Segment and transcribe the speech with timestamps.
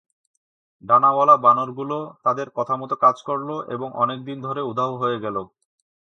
[0.83, 5.37] ডানাওয়ালা বানরগুলো তাদের কথামত কাজ করল এবং অনেক দিন ধরে উধাও হয়ে গেল।